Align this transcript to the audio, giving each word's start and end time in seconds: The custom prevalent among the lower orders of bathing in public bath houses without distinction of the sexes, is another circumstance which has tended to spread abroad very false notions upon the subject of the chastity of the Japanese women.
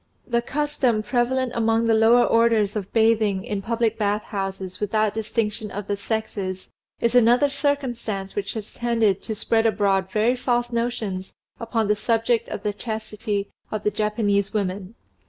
The 0.25 0.41
custom 0.41 1.03
prevalent 1.03 1.51
among 1.53 1.85
the 1.85 1.93
lower 1.93 2.23
orders 2.23 2.75
of 2.75 2.91
bathing 2.91 3.43
in 3.45 3.61
public 3.61 3.99
bath 3.99 4.23
houses 4.23 4.79
without 4.79 5.13
distinction 5.13 5.69
of 5.69 5.85
the 5.85 5.95
sexes, 5.95 6.69
is 6.99 7.13
another 7.13 7.51
circumstance 7.51 8.35
which 8.35 8.55
has 8.55 8.73
tended 8.73 9.21
to 9.21 9.35
spread 9.35 9.67
abroad 9.67 10.09
very 10.09 10.35
false 10.35 10.71
notions 10.71 11.35
upon 11.59 11.87
the 11.87 11.95
subject 11.95 12.49
of 12.49 12.63
the 12.63 12.73
chastity 12.73 13.51
of 13.69 13.83
the 13.83 13.91
Japanese 13.91 14.51
women. 14.53 14.95